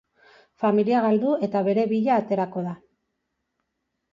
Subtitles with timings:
[0.61, 2.75] Familia galdu eta bere bila aterako da.